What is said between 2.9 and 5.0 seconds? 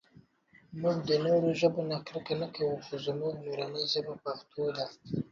زمونږ مورنۍ ژبه پښتو ده